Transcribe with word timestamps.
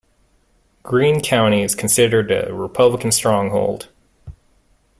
Greene 0.81 1.21
County 1.21 1.61
is 1.61 1.75
considered 1.75 2.31
a 2.31 2.51
Republican 2.55 3.11
stronghold. 3.11 3.89